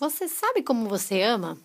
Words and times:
Você 0.00 0.28
sabe 0.28 0.62
como 0.62 0.88
você 0.88 1.22
ama? 1.22 1.58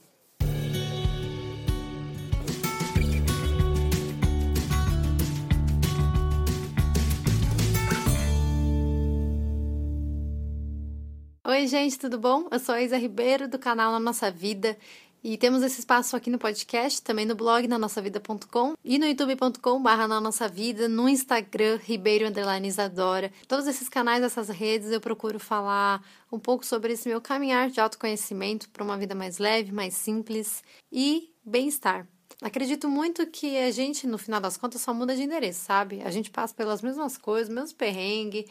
Oi, 11.46 11.68
gente, 11.68 12.00
tudo 12.00 12.18
bom? 12.18 12.48
Eu 12.52 12.58
sou 12.58 12.74
a 12.74 12.82
Isa 12.82 12.98
Ribeiro 12.98 13.48
do 13.48 13.60
canal 13.60 13.92
Na 13.92 14.00
Nossa 14.00 14.32
Vida 14.32 14.76
e 15.24 15.38
temos 15.38 15.64
esse 15.64 15.80
espaço 15.80 16.18
aqui 16.18 16.30
no 16.30 16.38
podcast, 16.38 17.02
também 17.02 17.26
no 17.26 17.34
blog 17.34 17.66
na 17.66 17.80
nossa 17.80 18.02
vida.com 18.02 18.74
e 18.84 19.00
no 19.00 19.06
youtube.com 19.06 19.82
barra 19.82 20.06
na 20.06 20.20
nossa 20.20 20.50
vida, 20.50 20.90
no 20.90 21.08
Instagram, 21.08 21.80
Ribeiro 21.82 22.28
Underline 22.28 22.68
Isadora. 22.68 23.32
Todos 23.48 23.66
esses 23.66 23.88
canais, 23.88 24.22
essas 24.22 24.50
redes, 24.50 24.92
eu 24.92 25.00
procuro 25.00 25.40
falar 25.40 26.04
um 26.30 26.38
pouco 26.38 26.66
sobre 26.66 26.92
esse 26.92 27.08
meu 27.08 27.22
caminhar 27.22 27.70
de 27.70 27.80
autoconhecimento 27.80 28.70
para 28.70 28.84
uma 28.84 28.98
vida 28.98 29.16
mais 29.16 29.38
leve, 29.38 29.72
mais 29.72 29.94
simples 29.94 30.62
e 30.92 31.32
bem-estar. 31.46 32.06
Acredito 32.42 32.90
muito 32.90 33.26
que 33.28 33.58
a 33.58 33.72
gente, 33.72 34.06
no 34.06 34.18
final 34.18 34.42
das 34.42 34.58
contas, 34.58 34.82
só 34.82 34.94
muda 34.94 35.16
de 35.16 35.24
endereço, 35.24 35.62
sabe? 35.62 36.02
A 36.04 36.12
gente 36.12 36.30
passa 36.32 36.54
pelas 36.54 36.82
mesmas 36.82 37.18
coisas, 37.18 37.48
mesmos 37.48 37.72
perrengues, 37.72 38.44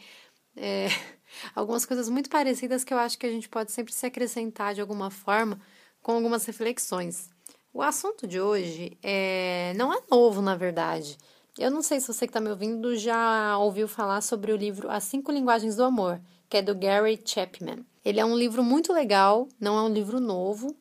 é, 0.55 0.87
algumas 1.53 1.85
coisas 1.85 2.09
muito 2.09 2.31
parecidas 2.31 2.83
que 2.83 2.91
eu 2.91 2.97
acho 2.97 3.19
que 3.19 3.27
a 3.27 3.31
gente 3.31 3.47
pode 3.47 3.71
sempre 3.71 3.93
se 3.93 4.07
acrescentar 4.07 4.73
de 4.73 4.81
alguma 4.81 5.11
forma 5.11 5.61
com 6.03 6.11
algumas 6.11 6.45
reflexões. 6.45 7.29
O 7.73 7.81
assunto 7.81 8.27
de 8.27 8.39
hoje 8.39 8.95
é... 9.01 9.73
não 9.75 9.91
é 9.91 9.99
novo, 10.11 10.41
na 10.41 10.55
verdade. 10.55 11.17
Eu 11.57 11.71
não 11.71 11.81
sei 11.81 11.99
se 11.99 12.07
você 12.07 12.27
que 12.27 12.31
está 12.31 12.39
me 12.39 12.49
ouvindo 12.49 12.95
já 12.95 13.57
ouviu 13.57 13.87
falar 13.87 14.21
sobre 14.21 14.51
o 14.51 14.55
livro 14.57 14.91
As 14.91 15.05
Cinco 15.05 15.31
Linguagens 15.31 15.75
do 15.75 15.83
Amor, 15.83 16.19
que 16.49 16.57
é 16.57 16.61
do 16.61 16.75
Gary 16.75 17.19
Chapman. 17.23 17.85
Ele 18.03 18.19
é 18.19 18.25
um 18.25 18.37
livro 18.37 18.63
muito 18.63 18.91
legal, 18.91 19.47
não 19.59 19.77
é 19.77 19.81
um 19.81 19.93
livro 19.93 20.19
novo, 20.19 20.75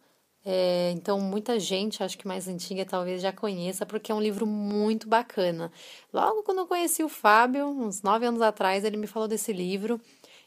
é, 0.44 0.90
então 0.90 1.20
muita 1.20 1.58
gente, 1.60 2.02
acho 2.02 2.18
que 2.18 2.27
mais 2.27 2.48
antiga, 2.48 2.84
talvez 2.84 3.22
já 3.22 3.32
conheça, 3.32 3.86
porque 3.86 4.10
é 4.10 4.14
um 4.14 4.20
livro 4.20 4.47
muito 4.47 5.08
bacana. 5.08 5.70
Logo 6.12 6.42
quando 6.42 6.58
eu 6.58 6.66
conheci 6.66 7.04
o 7.04 7.08
Fábio, 7.08 7.66
uns 7.69 8.02
nove 8.02 8.27
anos 8.27 8.42
atrás, 8.42 8.84
ele 8.84 8.97
me 8.97 9.06
falou 9.06 9.28
desse 9.28 9.52
livro. 9.52 10.00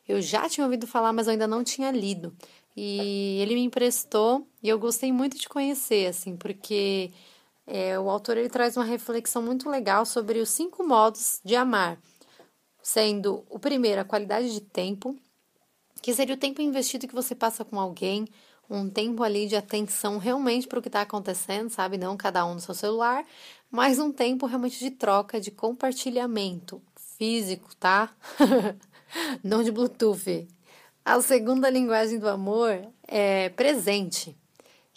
Eu 0.08 0.22
já 0.22 0.48
tinha 0.50 0.66
ouvido 0.66 0.86
falar, 0.86 1.14
mas 1.14 1.28
eu 1.28 1.32
ainda 1.32 1.48
não 1.48 1.64
tinha 1.64 1.92
lido. 1.92 2.36
E 2.76 3.40
ele 3.42 3.56
me 3.56 3.64
emprestou 3.64 4.46
e 4.62 4.68
eu 4.68 4.78
gostei 4.78 5.12
muito 5.12 5.38
de 5.40 5.48
conhecer, 5.48 6.08
assim, 6.08 6.36
porque 6.36 7.12
é, 7.66 7.98
o 7.98 8.10
autor 8.10 8.38
ele 8.38 8.50
traz 8.50 8.76
uma 8.76 8.86
reflexão 8.86 9.42
muito 9.42 9.70
legal 9.70 10.06
sobre 10.06 10.40
os 10.40 10.50
cinco 10.50 10.86
modos 10.86 11.40
de 11.44 11.56
amar, 11.56 11.98
sendo 12.82 13.46
o 13.50 13.58
primeiro 13.58 14.02
a 14.02 14.06
qualidade 14.06 14.52
de 14.54 14.62
tempo, 14.62 15.16
que 16.02 16.14
seria 16.14 16.36
o 16.36 16.40
tempo 16.40 16.62
investido 16.62 17.08
que 17.08 17.16
você 17.16 17.34
passa 17.34 17.64
com 17.64 17.80
alguém, 17.80 18.28
um 18.70 18.90
tempo 18.90 19.24
ali 19.24 19.48
de 19.48 19.56
atenção 19.56 20.18
realmente 20.18 20.68
para 20.68 20.80
o 20.80 20.82
que 20.82 20.90
está 20.90 21.02
acontecendo, 21.02 21.70
sabe? 21.70 21.98
Não 21.98 22.18
cada 22.18 22.46
um 22.46 22.56
no 22.56 22.60
seu 22.60 22.74
celular, 22.74 23.26
mas 23.72 24.00
um 24.00 24.12
tempo 24.12 24.46
realmente 24.46 24.80
de 24.80 24.92
troca, 24.92 25.40
de 25.40 25.52
compartilhamento 25.52 26.82
físico, 27.18 27.76
tá? 27.76 28.14
Não 29.44 29.64
de 29.64 29.72
Bluetooth. 29.72 30.48
A 31.08 31.22
segunda 31.22 31.70
linguagem 31.70 32.18
do 32.18 32.28
amor 32.28 32.82
é 33.08 33.50
presente, 33.50 34.36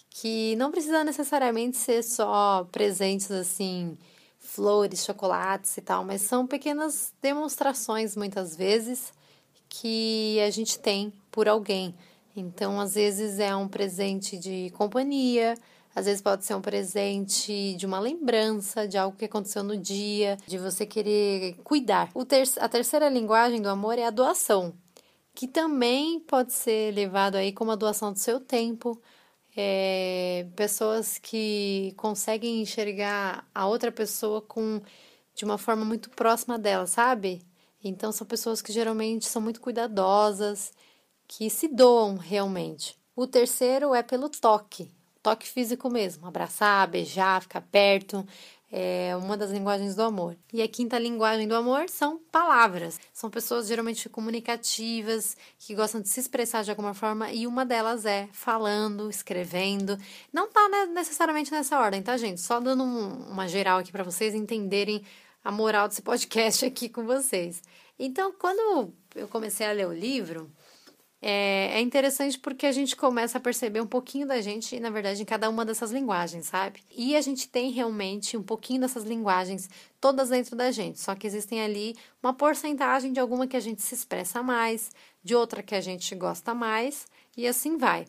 que 0.09 0.57
não 0.57 0.71
precisa 0.71 1.05
necessariamente 1.05 1.77
ser 1.77 2.03
só 2.03 2.67
presentes 2.73 3.31
assim, 3.31 3.95
flores, 4.39 5.05
chocolates 5.05 5.77
e 5.77 5.83
tal, 5.83 6.07
mas 6.07 6.23
são 6.23 6.47
pequenas 6.47 7.13
demonstrações 7.21 8.17
muitas 8.17 8.57
vezes 8.57 9.13
que 9.69 10.41
a 10.41 10.49
gente 10.49 10.79
tem 10.79 11.13
por 11.31 11.47
alguém. 11.47 11.95
Então, 12.35 12.81
às 12.81 12.95
vezes 12.95 13.39
é 13.39 13.55
um 13.55 13.69
presente 13.69 14.39
de 14.39 14.71
companhia, 14.71 15.59
às 15.95 16.07
vezes 16.07 16.23
pode 16.23 16.43
ser 16.47 16.55
um 16.55 16.63
presente 16.63 17.75
de 17.75 17.85
uma 17.85 18.01
lembrança 18.01 18.89
de 18.89 18.97
algo 18.97 19.15
que 19.15 19.27
aconteceu 19.27 19.63
no 19.63 19.77
dia, 19.77 20.39
de 20.47 20.57
você 20.57 20.87
querer 20.87 21.55
cuidar. 21.63 22.11
Ter 22.27 22.49
a 22.61 22.69
terceira 22.69 23.11
linguagem 23.11 23.61
do 23.61 23.69
amor 23.69 23.99
é 23.99 24.07
a 24.07 24.11
doação 24.11 24.73
que 25.39 25.47
também 25.47 26.19
pode 26.19 26.53
ser 26.53 26.93
levado 26.93 27.37
aí 27.37 27.53
como 27.53 27.71
a 27.71 27.77
doação 27.77 28.13
do 28.13 28.19
seu 28.19 28.41
tempo. 28.41 29.01
É, 29.57 30.49
pessoas 30.57 31.17
que 31.17 31.95
conseguem 31.97 32.61
enxergar 32.61 33.49
a 33.55 33.65
outra 33.69 33.93
pessoa 33.93 34.43
com 34.43 34.83
de 35.37 35.45
uma 35.45 35.57
forma 35.57 35.85
muito 35.85 36.11
próxima 36.11 36.59
dela, 36.59 36.89
sabe? 36.89 37.41
Então 37.85 38.11
são 38.11 38.27
pessoas 38.27 38.61
que 38.61 38.73
geralmente 38.73 39.27
são 39.27 39.41
muito 39.41 39.61
cuidadosas, 39.61 40.73
que 41.29 41.49
se 41.49 41.69
doam 41.69 42.17
realmente. 42.17 42.99
O 43.15 43.25
terceiro 43.25 43.95
é 43.95 44.03
pelo 44.03 44.29
toque, 44.29 44.91
toque 45.23 45.49
físico 45.49 45.89
mesmo, 45.89 46.27
abraçar, 46.27 46.89
beijar, 46.89 47.43
ficar 47.43 47.61
perto, 47.61 48.27
é 48.71 49.17
uma 49.17 49.37
das 49.37 49.51
linguagens 49.51 49.95
do 49.95 50.03
amor. 50.03 50.37
E 50.53 50.61
a 50.63 50.69
quinta 50.69 50.99
linguagem 50.99 51.49
do 51.49 51.55
amor 51.55 51.89
são 51.89 52.19
palavras. 52.31 53.01
São 53.13 53.31
pessoas 53.31 53.67
geralmente 53.67 54.09
comunicativas, 54.09 55.37
que 55.59 55.75
gostam 55.75 56.01
de 56.01 56.09
se 56.09 56.21
expressar 56.21 56.63
de 56.63 56.71
alguma 56.71 56.93
forma, 56.93 57.33
e 57.33 57.47
uma 57.47 57.65
delas 57.65 58.05
é 58.05 58.29
falando, 58.33 59.09
escrevendo. 59.09 59.99
Não 60.33 60.49
tá 60.51 60.69
necessariamente 60.93 61.51
nessa 61.51 61.79
ordem, 61.79 62.03
tá, 62.03 62.17
gente? 62.17 62.41
Só 62.41 62.61
dando 62.61 62.83
um, 62.83 63.31
uma 63.31 63.49
geral 63.49 63.79
aqui 63.79 63.91
para 63.91 64.05
vocês 64.05 64.35
entenderem 64.35 65.03
a 65.43 65.51
moral 65.51 65.89
desse 65.89 66.03
podcast 66.03 66.65
aqui 66.67 66.89
com 66.89 67.05
vocês. 67.05 67.63
Então, 67.99 68.33
quando 68.39 68.93
eu 69.15 69.27
comecei 69.29 69.67
a 69.67 69.73
ler 69.73 69.89
o 69.89 69.93
livro, 69.93 70.51
é, 71.21 71.73
é 71.75 71.81
interessante 71.81 72.39
porque 72.39 72.65
a 72.65 72.73
gente 72.73 72.95
começa 72.95 73.39
a 73.39 73.41
perceber 73.41 73.81
um 73.81 73.87
pouquinho 73.87 74.27
da 74.27 74.41
gente, 74.41 74.79
na 74.79 74.89
verdade, 74.89 75.21
em 75.23 75.25
cada 75.25 75.51
uma 75.51 75.65
dessas 75.65 75.91
linguagens, 75.91 76.47
sabe? 76.47 76.81
E 76.95 77.17
a 77.17 77.21
gente 77.21 77.49
tem 77.49 77.73
realmente 77.73 78.37
um 78.37 78.43
pouquinho 78.43 78.81
dessas 78.81 79.03
linguagens 79.03 79.69
todas 80.01 80.29
dentro 80.29 80.55
da 80.55 80.71
gente, 80.71 81.01
só 81.01 81.15
que 81.17 81.27
existem 81.27 81.61
ali 81.61 81.97
uma 82.23 82.33
porcentagem 82.33 83.13
de 83.13 83.19
alguma 83.19 83.49
que 83.49 83.57
a 83.57 83.61
gente 83.61 83.83
se 83.83 83.95
expressa 83.95 84.43
mais, 84.43 84.91
de 85.23 85.35
outra 85.35 85.63
que 85.63 85.75
a 85.75 85.81
gente 85.81 86.15
gosta 86.15 86.55
mais, 86.55 87.07
e 87.37 87.47
assim 87.49 87.77
vai. 87.77 88.07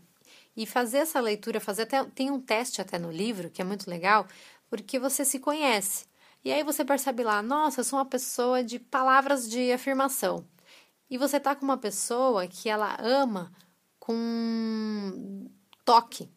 E 0.55 0.65
fazer 0.65 0.99
essa 0.99 1.19
leitura, 1.19 1.59
fazer 1.59 1.83
até 1.83 2.03
tem 2.03 2.29
um 2.29 2.39
teste 2.39 2.81
até 2.81 2.99
no 2.99 3.11
livro 3.11 3.49
que 3.49 3.61
é 3.61 3.65
muito 3.65 3.89
legal, 3.89 4.27
porque 4.69 4.99
você 4.99 5.25
se 5.25 5.39
conhece. 5.39 6.05
E 6.43 6.51
aí 6.51 6.63
você 6.63 6.85
percebe 6.85 7.23
lá, 7.23 7.41
nossa, 7.41 7.81
eu 7.81 7.83
sou 7.83 7.99
uma 7.99 8.05
pessoa 8.05 8.63
de 8.63 8.79
palavras 8.79 9.49
de 9.49 9.71
afirmação 9.71 10.45
e 11.09 11.17
você 11.17 11.39
tá 11.39 11.55
com 11.55 11.65
uma 11.65 11.77
pessoa 11.77 12.47
que 12.47 12.69
ela 12.69 12.97
ama 12.99 13.51
com 13.99 15.47
toque. 15.85 16.29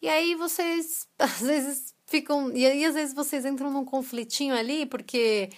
E 0.00 0.08
aí 0.08 0.34
vocês 0.34 1.08
às 1.18 1.40
vezes 1.40 1.94
ficam. 2.06 2.52
E 2.52 2.66
aí 2.66 2.84
às 2.84 2.94
vezes 2.94 3.14
vocês 3.14 3.44
entram 3.44 3.70
num 3.70 3.84
conflitinho 3.84 4.54
ali, 4.54 4.86
porque 4.86 5.50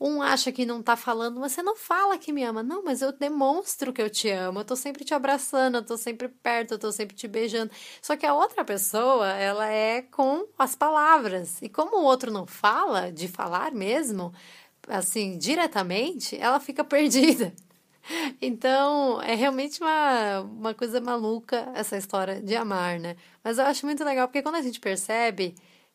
um 0.00 0.20
acha 0.22 0.52
que 0.52 0.66
não 0.66 0.82
tá 0.82 0.96
falando, 0.96 1.40
mas 1.40 1.52
você 1.52 1.62
não 1.62 1.76
fala 1.76 2.18
que 2.18 2.32
me 2.32 2.42
ama. 2.44 2.62
Não, 2.62 2.82
mas 2.84 3.00
eu 3.00 3.12
demonstro 3.12 3.92
que 3.92 4.02
eu 4.02 4.10
te 4.10 4.28
amo. 4.30 4.60
Eu 4.60 4.64
tô 4.64 4.76
sempre 4.76 5.04
te 5.04 5.14
abraçando, 5.14 5.76
eu 5.76 5.84
tô 5.84 5.96
sempre 5.96 6.28
perto, 6.28 6.72
eu 6.74 6.78
tô 6.78 6.92
sempre 6.92 7.16
te 7.16 7.28
beijando. 7.28 7.70
Só 8.02 8.16
que 8.16 8.26
a 8.26 8.34
outra 8.34 8.64
pessoa, 8.64 9.28
ela 9.32 9.68
é 9.68 10.02
com 10.02 10.46
as 10.58 10.74
palavras. 10.74 11.62
E 11.62 11.68
como 11.68 11.98
o 11.98 12.04
outro 12.04 12.30
não 12.30 12.46
fala, 12.46 13.12
de 13.12 13.28
falar 13.28 13.72
mesmo, 13.72 14.32
assim, 14.88 15.38
diretamente, 15.38 16.36
ela 16.36 16.60
fica 16.60 16.82
perdida. 16.84 17.52
Então, 18.40 19.20
é 19.22 19.34
realmente 19.34 19.80
uma, 19.80 20.40
uma 20.40 20.74
coisa 20.74 21.00
maluca 21.00 21.70
essa 21.74 21.96
história 21.96 22.40
de 22.40 22.54
amar, 22.54 22.98
né? 23.00 23.16
Mas 23.42 23.58
eu 23.58 23.64
acho 23.64 23.86
muito 23.86 24.04
legal 24.04 24.28
porque 24.28 24.42
quando 24.42 24.56
a 24.56 24.62
gente 24.62 24.80
percebe, 24.80 25.54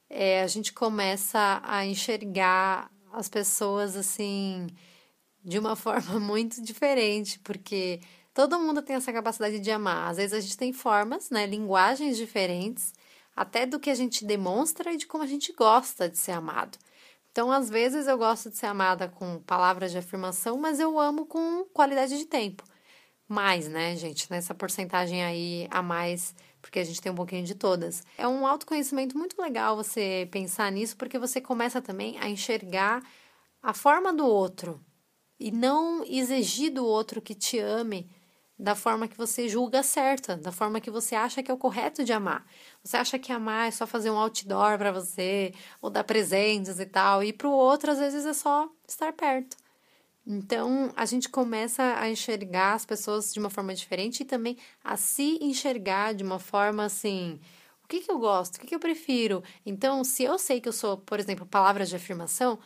é, 0.09 0.42
a 0.42 0.48
gente 0.48 0.74
começa 0.74 1.62
a 1.64 1.86
enxergar 1.86 2.92
as 3.14 3.30
pessoas 3.30 3.96
assim 3.96 4.68
de 5.44 5.59
uma 5.59 5.75
forma 5.78 6.19
muito 6.19 6.62
diferente, 6.62 7.40
porque 7.40 8.02
todo 8.34 8.59
mundo 8.59 8.81
tem 8.81 8.96
essa 8.96 9.14
capacidade 9.14 9.59
de 9.59 9.72
amar. 9.72 10.09
Às 10.09 10.18
vezes 10.18 10.34
a 10.34 10.40
gente 10.40 10.58
tem 10.58 10.74
formas, 10.74 11.30
né, 11.30 11.46
linguagens 11.46 12.18
diferentes, 12.18 12.94
até 13.36 13.66
do 13.66 13.80
que 13.80 13.89
a 13.89 13.95
gente 13.95 14.25
demonstra 14.25 14.92
e 14.92 14.98
de 14.98 15.07
como 15.07 15.24
a 15.24 15.28
gente 15.28 15.54
gosta 15.54 16.10
de 16.10 16.18
ser 16.18 16.31
amado. 16.31 16.78
Então, 17.39 17.53
às 17.53 17.69
vezes 17.69 18.06
eu 18.06 18.18
gosto 18.18 18.50
de 18.50 18.57
ser 18.57 18.65
amada 18.65 19.07
com 19.07 19.39
palavras 19.39 19.94
de 19.94 19.97
afirmação, 19.97 20.57
mas 20.57 20.77
eu 20.77 21.00
amo 21.00 21.25
com 21.25 21.63
qualidade 21.74 22.18
de 22.18 22.25
tempo. 22.25 22.65
Mais, 23.30 23.69
né, 23.69 23.95
gente? 23.95 24.30
Nessa 24.30 24.53
porcentagem 24.53 25.24
aí 25.24 25.65
a 25.71 25.81
mais, 25.81 26.36
porque 26.62 26.80
a 26.80 26.83
gente 26.83 27.00
tem 27.00 27.09
um 27.09 27.15
pouquinho 27.15 27.45
de 27.45 27.56
todas. 27.56 28.03
É 28.18 28.27
um 28.27 28.45
autoconhecimento 28.45 29.18
muito 29.18 29.41
legal 29.41 29.77
você 29.77 30.27
pensar 30.30 30.69
nisso, 30.69 30.97
porque 30.97 31.18
você 31.18 31.39
começa 31.39 31.81
também 31.81 32.18
a 32.19 32.27
enxergar 32.27 33.01
a 33.63 33.74
forma 33.74 34.12
do 34.12 34.25
outro 34.25 34.83
e 35.39 35.50
não 35.50 36.03
exigir 36.03 36.74
do 36.74 36.85
outro 36.85 37.21
que 37.21 37.33
te 37.33 37.57
ame 37.57 38.12
da 38.59 38.75
forma 38.75 39.07
que 39.07 39.15
você 39.15 39.47
julga 39.47 39.81
certa, 39.81 40.35
da 40.35 40.51
forma 40.51 40.81
que 40.81 40.91
você 40.91 41.15
acha 41.15 41.41
que 41.41 41.50
é 41.50 41.53
o 41.53 41.57
correto 41.57 42.03
de 42.03 42.11
amar. 42.11 42.45
Você 42.83 42.97
acha 42.97 43.17
que 43.17 43.31
amar 43.31 43.69
é 43.69 43.71
só 43.71 43.88
fazer 43.88 44.11
um 44.11 44.17
outdoor 44.17 44.77
para 44.77 44.91
você, 44.91 45.53
ou 45.81 45.89
dar 45.89 46.03
presentes 46.03 46.77
e 46.77 46.85
tal, 46.85 47.23
e 47.23 47.31
para 47.31 47.47
o 47.47 47.51
outro 47.51 47.91
às 47.91 48.00
vezes 48.00 48.25
é 48.25 48.33
só 48.33 48.69
estar 48.85 49.13
perto. 49.13 49.56
Então, 50.27 50.94
a 50.95 51.06
gente 51.06 51.29
começa 51.29 51.95
a 51.97 52.09
enxergar 52.09 52.73
as 52.73 52.85
pessoas 52.85 53.33
de 53.33 53.39
uma 53.39 53.50
forma 53.50 53.73
diferente 53.73 54.21
e 54.21 54.25
também 54.25 54.57
a 54.83 54.97
se 54.97 55.39
enxergar 55.41 56.13
de 56.13 56.23
uma 56.23 56.38
forma 56.38 56.83
assim. 56.83 57.39
O 57.83 57.88
que, 57.88 58.01
que 58.01 58.11
eu 58.11 58.19
gosto? 58.19 58.57
O 58.57 58.59
que, 58.59 58.67
que 58.67 58.75
eu 58.75 58.79
prefiro? 58.79 59.41
Então, 59.65 60.03
se 60.03 60.23
eu 60.23 60.38
sei 60.38 60.59
que 60.59 60.69
eu 60.69 60.73
sou, 60.73 60.97
por 60.97 61.19
exemplo, 61.19 61.45
palavras 61.45 61.89
de 61.89 61.95
afirmação, 61.95 62.59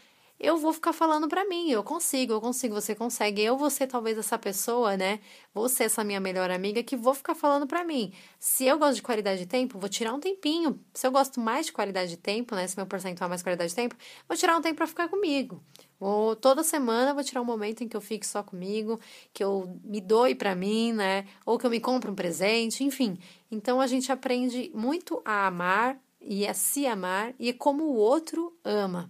eu 0.43 0.57
vou 0.57 0.73
ficar 0.73 0.91
falando 0.91 1.29
para 1.29 1.45
mim, 1.45 1.71
eu 1.71 1.81
consigo, 1.81 2.33
eu 2.33 2.41
consigo, 2.41 2.75
você 2.75 2.93
consegue. 2.93 3.41
Eu 3.41 3.57
vou 3.57 3.69
ser 3.69 3.87
talvez 3.87 4.17
essa 4.17 4.37
pessoa, 4.37 4.97
né? 4.97 5.21
Vou 5.53 5.69
ser 5.69 5.85
essa 5.85 6.03
minha 6.03 6.19
melhor 6.19 6.51
amiga 6.51 6.83
que 6.83 6.97
vou 6.97 7.13
ficar 7.13 7.33
falando 7.33 7.65
para 7.65 7.85
mim. 7.85 8.11
Se 8.37 8.65
eu 8.65 8.77
gosto 8.77 8.95
de 8.95 9.01
qualidade 9.01 9.39
de 9.39 9.45
tempo, 9.45 9.79
vou 9.79 9.87
tirar 9.87 10.13
um 10.13 10.19
tempinho. 10.19 10.77
Se 10.93 11.07
eu 11.07 11.11
gosto 11.11 11.39
mais 11.39 11.67
de 11.67 11.71
qualidade 11.71 12.09
de 12.09 12.17
tempo, 12.17 12.55
né? 12.55 12.67
Se 12.67 12.75
meu 12.75 12.85
percentual 12.85 13.27
é 13.27 13.29
mais 13.29 13.41
qualidade 13.41 13.69
de 13.69 13.75
tempo, 13.75 13.95
vou 14.27 14.37
tirar 14.37 14.57
um 14.57 14.61
tempo 14.61 14.75
para 14.75 14.85
ficar 14.85 15.07
comigo. 15.07 15.63
Vou, 15.97 16.35
toda 16.35 16.61
semana 16.61 17.13
vou 17.13 17.23
tirar 17.23 17.41
um 17.41 17.45
momento 17.45 17.81
em 17.81 17.87
que 17.87 17.95
eu 17.95 18.01
fique 18.01 18.27
só 18.27 18.43
comigo, 18.43 18.99
que 19.33 19.41
eu 19.41 19.79
me 19.81 20.01
doe 20.01 20.35
para 20.35 20.53
mim, 20.53 20.91
né? 20.91 21.25
Ou 21.45 21.57
que 21.57 21.65
eu 21.65 21.69
me 21.69 21.79
compre 21.79 22.11
um 22.11 22.15
presente, 22.15 22.83
enfim. 22.83 23.17
Então 23.49 23.79
a 23.79 23.87
gente 23.87 24.11
aprende 24.11 24.69
muito 24.75 25.21
a 25.23 25.47
amar 25.47 25.97
e 26.19 26.45
a 26.45 26.53
se 26.53 26.85
amar 26.85 27.33
e 27.39 27.53
como 27.53 27.85
o 27.85 27.95
outro 27.95 28.53
ama 28.61 29.09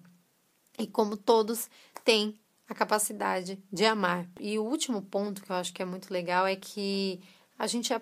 e 0.78 0.88
como 0.88 1.16
todos 1.16 1.70
têm 2.04 2.38
a 2.68 2.74
capacidade 2.74 3.60
de 3.72 3.86
amar. 3.86 4.28
E 4.40 4.58
o 4.58 4.64
último 4.64 5.02
ponto 5.02 5.42
que 5.42 5.52
eu 5.52 5.56
acho 5.56 5.74
que 5.74 5.82
é 5.82 5.86
muito 5.86 6.12
legal 6.12 6.48
é 6.48 6.56
que 6.56 7.22
a 7.58 7.68
gente 7.68 7.94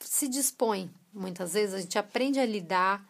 se 0.00 0.28
dispõe, 0.28 0.90
muitas 1.12 1.54
vezes, 1.54 1.74
a 1.74 1.80
gente 1.80 1.98
aprende 1.98 2.38
a 2.38 2.46
lidar 2.46 3.04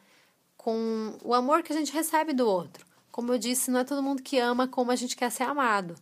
com 0.56 1.17
o 1.23 1.35
amor 1.35 1.62
que 1.62 1.73
a 1.73 1.77
gente 1.77 1.93
recebe 1.93 2.33
do 2.33 2.47
outro. 2.47 2.87
Como 3.11 3.33
eu 3.33 3.39
disse, 3.39 3.71
não 3.71 3.81
é 3.81 3.85
todo 3.85 4.03
mundo 4.03 4.23
que 4.23 4.39
ama 4.39 4.69
como 4.69 4.91
a 4.91 4.97
gente 4.97 5.17
quer 5.17 5.31
ser 5.31 5.44
amado. 5.44 5.94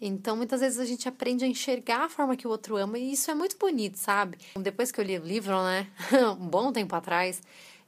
Então, 0.00 0.36
muitas 0.36 0.60
vezes 0.60 0.78
a 0.78 0.84
gente 0.84 1.08
aprende 1.08 1.44
a 1.44 1.48
enxergar 1.48 2.04
a 2.04 2.08
forma 2.08 2.36
que 2.36 2.46
o 2.46 2.50
outro 2.50 2.76
ama, 2.76 2.98
e 2.98 3.12
isso 3.12 3.30
é 3.30 3.34
muito 3.34 3.56
bonito, 3.56 3.96
sabe? 3.96 4.38
Depois 4.60 4.92
que 4.92 5.00
eu 5.00 5.04
li 5.04 5.18
o 5.18 5.24
livro, 5.24 5.54
né, 5.64 5.86
um 6.38 6.46
bom 6.46 6.70
tempo 6.70 6.94
atrás, 6.94 7.40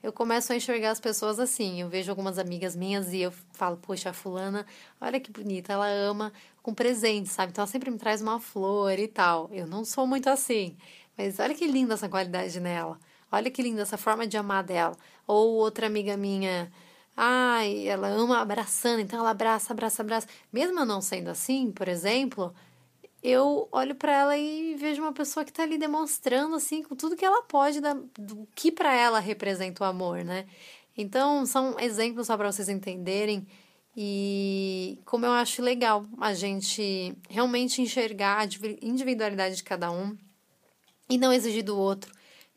eu 0.03 0.13
começo 0.13 0.53
a 0.53 0.57
enxergar 0.57 0.91
as 0.91 1.01
pessoas 1.01 1.39
assim. 1.39 1.81
Eu 1.81 1.89
vejo 1.89 2.11
algumas 2.11 2.39
amigas 2.39 2.77
minhas 2.77 3.13
e 3.13 3.21
eu 3.21 3.33
falo, 3.53 3.77
poxa, 3.77 4.11
a 4.11 4.13
fulana, 4.13 4.65
olha 5.01 5.19
que 5.21 5.31
bonita, 5.31 5.73
ela 5.73 5.89
ama 5.89 6.33
com 6.63 6.73
presente, 6.73 7.29
sabe? 7.29 7.51
Então 7.51 7.63
ela 7.63 7.71
sempre 7.71 7.91
me 7.91 7.99
traz 7.99 8.23
uma 8.23 8.39
flor 8.39 8.99
e 8.99 9.09
tal. 9.09 9.49
Eu 9.53 9.67
não 9.67 9.85
sou 9.85 10.07
muito 10.07 10.29
assim, 10.29 10.77
mas 11.17 11.39
olha 11.41 11.55
que 11.55 11.67
linda 11.67 11.95
essa 11.95 12.09
qualidade 12.09 12.61
nela. 12.61 12.99
Olha 13.31 13.51
que 13.51 13.63
linda 13.63 13.83
essa 13.83 13.99
forma 13.99 14.27
de 14.27 14.37
amar 14.37 14.63
dela. 14.65 14.97
Ou 15.27 15.55
outra 15.57 15.87
amiga 15.87 16.17
minha, 16.17 16.71
ai, 17.17 17.87
ela 17.89 18.09
ama 18.09 18.41
abraçando, 18.41 19.01
então 19.01 19.19
ela 19.19 19.31
abraça, 19.31 19.73
abraça, 19.73 20.03
abraça. 20.03 20.29
Mesmo 20.53 20.79
eu 20.81 20.87
não 20.87 21.01
sendo 21.01 21.29
assim, 21.29 21.71
por 21.73 21.89
exemplo, 21.89 22.55
eu 23.23 23.69
olho 23.73 23.95
para 23.95 24.13
ela 24.13 24.39
e 24.39 24.75
vejo 24.77 25.03
uma 25.03 25.13
pessoa 25.13 25.45
que 25.45 25.51
está 25.51 25.63
ali 25.63 25.77
demonstrando 25.77 26.55
assim 26.55 26.83
com 26.83 26.95
tudo 26.95 27.17
que 27.17 27.25
ela 27.25 27.43
pode 27.43 27.81
da, 27.81 27.95
do 28.17 28.49
que 28.55 28.71
para 28.71 28.95
ela 28.95 29.19
representa 29.19 29.83
o 29.83 29.87
amor, 29.87 30.25
né? 30.25 30.47
Então 30.97 31.45
são 31.45 31.79
exemplos 31.81 32.27
só 32.27 32.37
para 32.37 32.51
vocês 32.51 32.69
entenderem 32.69 33.47
e 33.97 35.01
como 35.05 35.27
eu 35.27 35.33
acho 35.33 35.61
legal 35.63 36.07
a 36.21 36.33
gente 36.33 37.15
realmente 37.29 37.83
enxergar 37.83 38.41
a 38.41 38.49
individualidade 38.81 39.57
de 39.57 39.65
cada 39.65 39.91
um 39.91 40.17
e 41.11 41.19
não 41.19 41.33
exigir 41.33 41.65
do 41.65 41.77
outro 41.77 42.13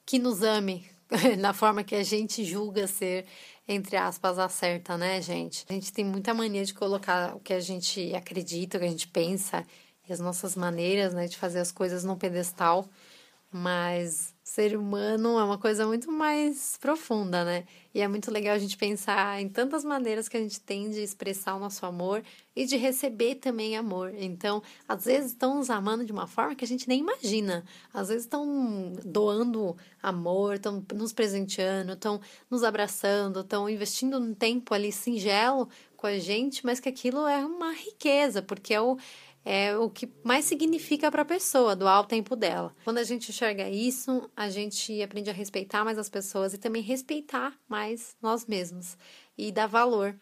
que 0.06 0.20
nos 0.20 0.44
ame 0.44 0.86
na 1.40 1.54
forma 1.54 1.84
que 1.84 1.96
a 1.96 2.04
gente 2.04 2.44
julga 2.44 2.86
ser 2.88 3.26
entre 3.68 3.96
aspas 3.96 4.38
a 4.38 4.50
certa, 4.50 4.98
né, 4.98 5.22
gente? 5.22 5.66
A 5.70 5.74
gente 5.74 5.94
tem 5.94 6.04
muita 6.04 6.34
mania 6.34 6.66
de 6.66 6.74
colocar 6.74 7.36
o 7.36 7.40
que 7.40 7.54
a 7.54 7.60
gente 7.60 8.14
acredita, 8.14 8.78
o 8.78 8.80
que 8.82 8.86
a 8.86 8.90
gente 8.90 9.08
pensa 9.08 9.66
as 10.12 10.20
nossas 10.20 10.56
maneiras 10.56 11.14
né, 11.14 11.28
de 11.28 11.38
fazer 11.38 11.60
as 11.60 11.72
coisas 11.72 12.04
num 12.04 12.16
pedestal, 12.16 12.88
mas 13.52 14.34
ser 14.44 14.76
humano 14.78 15.40
é 15.40 15.44
uma 15.44 15.58
coisa 15.58 15.88
muito 15.88 16.12
mais 16.12 16.78
profunda, 16.78 17.46
né? 17.46 17.64
E 17.94 18.02
é 18.02 18.08
muito 18.08 18.30
legal 18.30 18.54
a 18.54 18.60
gente 18.60 18.76
pensar 18.76 19.42
em 19.42 19.48
tantas 19.48 19.86
maneiras 19.86 20.28
que 20.28 20.36
a 20.36 20.42
gente 20.42 20.60
tem 20.60 20.90
de 20.90 21.02
expressar 21.02 21.56
o 21.56 21.60
nosso 21.60 21.86
amor 21.86 22.22
e 22.54 22.66
de 22.66 22.76
receber 22.76 23.36
também 23.36 23.78
amor. 23.78 24.14
Então, 24.18 24.62
às 24.88 25.06
vezes 25.06 25.32
estão 25.32 25.56
nos 25.56 25.70
amando 25.70 26.04
de 26.04 26.12
uma 26.12 26.28
forma 26.28 26.54
que 26.54 26.66
a 26.66 26.68
gente 26.68 26.88
nem 26.88 27.00
imagina. 27.00 27.64
Às 27.94 28.10
vezes 28.10 28.24
estão 28.24 28.92
doando 29.06 29.76
amor, 30.04 30.56
estão 30.56 30.86
nos 30.94 31.14
presenteando, 31.14 31.94
estão 31.94 32.20
nos 32.50 32.64
abraçando, 32.64 33.42
estão 33.42 33.70
investindo 33.70 34.18
um 34.18 34.34
tempo 34.34 34.74
ali 34.74 34.92
singelo 34.92 35.70
com 35.96 36.08
a 36.08 36.18
gente, 36.18 36.66
mas 36.66 36.80
que 36.80 36.90
aquilo 36.90 37.28
é 37.28 37.46
uma 37.46 37.74
riqueza, 37.74 38.42
porque 38.42 38.74
é 38.74 38.82
o 38.82 38.98
é 39.44 39.76
o 39.78 39.90
que 39.90 40.10
mais 40.24 40.46
significa 40.46 41.10
para 41.12 41.24
a 41.24 41.26
pessoa, 41.26 41.76
doar 41.76 42.02
o 42.02 42.06
tempo 42.06 42.36
dela. 42.36 42.76
Quando 42.84 43.00
a 43.00 43.04
gente 43.04 43.30
enxerga 43.30 43.70
isso, 43.70 44.30
a 44.36 44.50
gente 44.50 45.02
aprende 45.02 45.30
a 45.30 45.34
respeitar 45.34 45.84
mais 45.84 45.98
as 45.98 46.10
pessoas 46.10 46.54
e 46.54 46.58
também 46.58 46.82
respeitar 46.82 47.58
mais 47.68 48.16
nós 48.22 48.46
mesmos 48.46 48.98
e 49.38 49.52
dar 49.52 49.68
valor, 49.68 50.16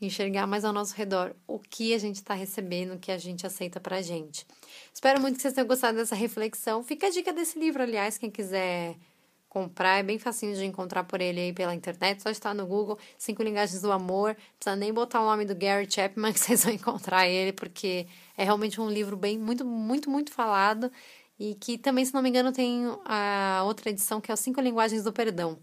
enxergar 0.00 0.46
mais 0.46 0.64
ao 0.64 0.72
nosso 0.72 0.94
redor 0.94 1.34
o 1.46 1.58
que 1.58 1.94
a 1.94 1.98
gente 1.98 2.16
está 2.16 2.34
recebendo, 2.34 2.94
o 2.94 2.98
que 2.98 3.12
a 3.12 3.18
gente 3.18 3.46
aceita 3.46 3.78
para 3.78 3.96
a 3.96 4.02
gente. 4.02 4.46
Espero 4.92 5.20
muito 5.20 5.36
que 5.36 5.42
vocês 5.42 5.54
tenham 5.54 5.68
gostado 5.68 5.98
dessa 5.98 6.14
reflexão. 6.14 6.82
Fica 6.82 7.06
a 7.06 7.10
dica 7.10 7.32
desse 7.32 7.58
livro, 7.58 7.82
aliás, 7.82 8.18
quem 8.18 8.30
quiser 8.30 8.96
comprar, 9.52 9.98
é 9.98 10.02
bem 10.02 10.18
facinho 10.18 10.56
de 10.56 10.64
encontrar 10.64 11.04
por 11.04 11.20
ele 11.20 11.38
aí 11.38 11.52
pela 11.52 11.74
internet, 11.74 12.22
só 12.22 12.30
está 12.30 12.54
no 12.54 12.66
Google, 12.66 12.98
Cinco 13.18 13.42
Linguagens 13.42 13.82
do 13.82 13.92
Amor, 13.92 14.28
não 14.30 14.56
precisa 14.58 14.76
nem 14.76 14.90
botar 14.90 15.20
o 15.20 15.26
nome 15.26 15.44
do 15.44 15.54
Gary 15.54 15.86
Chapman 15.90 16.32
que 16.32 16.40
vocês 16.40 16.64
vão 16.64 16.72
encontrar 16.72 17.28
ele, 17.28 17.52
porque 17.52 18.06
é 18.34 18.44
realmente 18.44 18.80
um 18.80 18.88
livro 18.88 19.14
bem, 19.14 19.38
muito, 19.38 19.62
muito, 19.62 20.08
muito 20.08 20.32
falado, 20.32 20.90
e 21.38 21.54
que 21.54 21.76
também, 21.76 22.02
se 22.02 22.14
não 22.14 22.22
me 22.22 22.30
engano, 22.30 22.50
tem 22.50 22.84
a 23.04 23.62
outra 23.66 23.90
edição 23.90 24.22
que 24.22 24.30
é 24.30 24.34
os 24.34 24.40
Cinco 24.40 24.58
Linguagens 24.58 25.04
do 25.04 25.12
Perdão. 25.12 25.58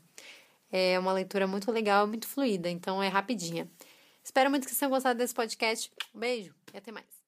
É 0.71 0.99
uma 0.99 1.11
leitura 1.11 1.47
muito 1.47 1.71
legal, 1.71 2.05
muito 2.05 2.27
fluida, 2.27 2.69
então 2.69 3.01
é 3.01 3.07
rapidinha. 3.07 3.67
Espero 4.23 4.51
muito 4.51 4.65
que 4.65 4.69
vocês 4.69 4.79
tenham 4.79 4.91
gostado 4.91 5.17
desse 5.17 5.33
podcast. 5.33 5.91
Um 6.13 6.19
beijo 6.19 6.53
e 6.71 6.77
até 6.77 6.91
mais. 6.91 7.18